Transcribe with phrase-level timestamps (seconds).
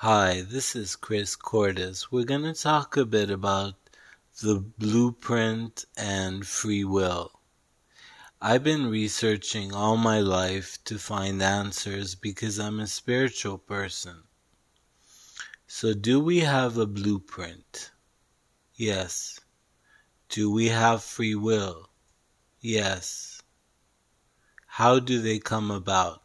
[0.00, 2.08] Hi, this is Kris Kourtis.
[2.10, 3.76] We're going to talk a bit about
[4.42, 7.40] the blueprint and free will.
[8.38, 14.24] I've been researching all my life to find answers because I'm a spiritual person.
[15.66, 17.90] So, do we have a blueprint?
[18.74, 19.40] Yes.
[20.28, 21.88] Do we have free will?
[22.60, 23.40] Yes.
[24.66, 26.22] How do they come about?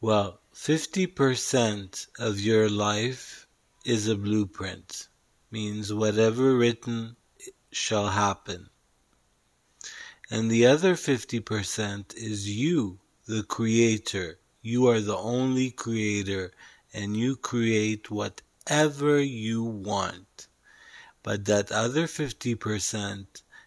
[0.00, 3.46] Well, 50% of your life
[3.86, 5.08] is a blueprint,
[5.50, 7.16] means whatever written
[7.72, 8.68] shall happen.
[10.30, 14.38] And the other 50% is you, the creator.
[14.60, 16.52] You are the only creator,
[16.92, 20.46] and you create whatever you want.
[21.22, 23.24] But that other 50%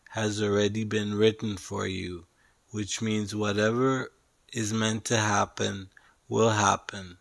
[0.10, 2.28] has already been written for you,
[2.70, 4.12] which means whatever
[4.52, 5.90] is meant to happen
[6.30, 7.18] will happen.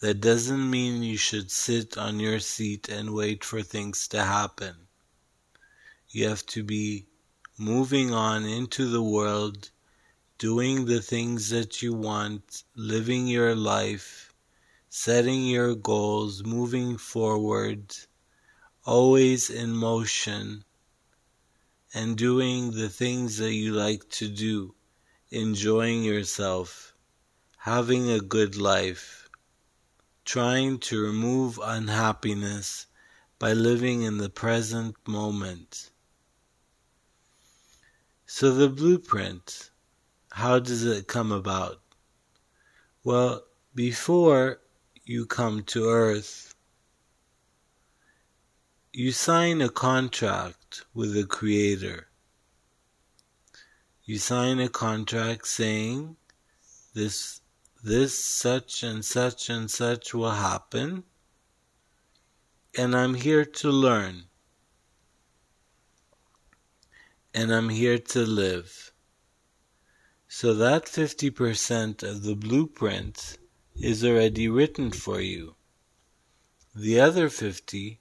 [0.00, 4.74] That doesn't mean you should sit on your seat and wait for things to happen.
[6.08, 7.06] You have to be
[7.58, 9.70] moving on into the world,
[10.38, 14.32] doing the things that you want, living your life,
[14.88, 17.96] setting your goals, moving forward,
[18.84, 20.64] always in motion,
[21.94, 24.74] and doing the things that you like to do,
[25.30, 26.91] enjoying yourself
[27.62, 29.30] having a good life,
[30.24, 32.86] trying to remove unhappiness
[33.38, 35.90] by living in the present moment.
[38.26, 39.70] So, the blueprint,
[40.32, 41.80] how does it come about?
[43.04, 43.44] Well,
[43.76, 44.58] before
[45.04, 46.56] you come to Earth,
[48.92, 52.08] you sign a contract with the Creator.
[54.04, 56.16] You sign a contract saying,
[56.92, 57.41] This
[57.82, 61.02] this such and such and such will happen,
[62.78, 64.28] and I'm here to learn,
[67.34, 68.92] and I'm here to live.
[70.28, 73.36] So that 50% of the blueprint
[73.74, 75.56] is already written for you.
[76.74, 77.98] The other 50%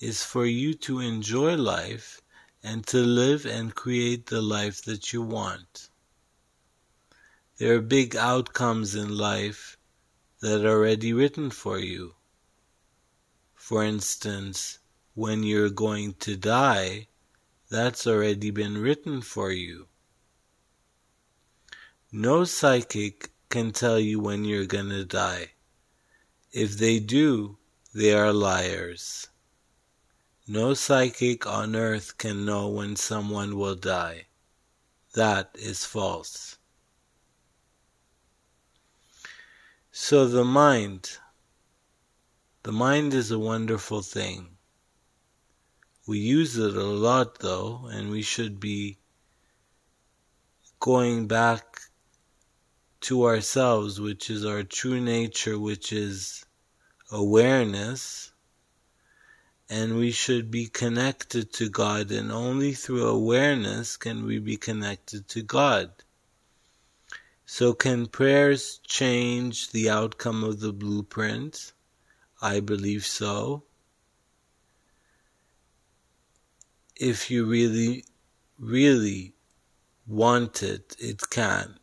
[0.00, 2.22] is for you to enjoy life
[2.62, 5.90] and to live and create the life that you want.
[7.62, 9.78] There are big outcomes in life
[10.40, 12.16] that are already written for you.
[13.54, 14.80] For instance,
[15.14, 17.06] when you're going to die,
[17.70, 19.86] that's already been written for you.
[22.10, 25.52] No psychic can tell you when you're going to die.
[26.50, 27.58] If they do,
[27.94, 29.28] they are liars.
[30.48, 34.26] No psychic on earth can know when someone will die.
[35.14, 36.56] That is false.
[39.94, 41.18] So the mind,
[42.62, 44.56] the mind is a wonderful thing.
[46.06, 48.96] We use it a lot though, and we should be
[50.80, 51.78] going back
[53.02, 56.46] to ourselves, which is our true nature, which is
[57.10, 58.32] awareness.
[59.68, 65.28] And we should be connected to God, and only through awareness can we be connected
[65.28, 65.90] to God.
[67.54, 71.74] So, can prayers change the outcome of the blueprint?
[72.40, 73.64] I believe so.
[76.96, 78.06] If you really,
[78.58, 79.34] really
[80.06, 81.78] want it, it can.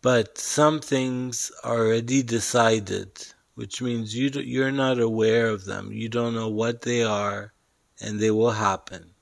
[0.00, 3.12] But some things are already decided,
[3.54, 5.92] which means you you're not aware of them.
[5.92, 7.52] You don't know what they are,
[8.00, 9.14] and they will happen.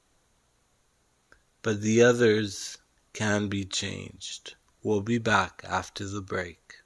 [1.61, 2.79] But the others
[3.13, 4.55] can be changed.
[4.83, 6.80] We'll be back after the break.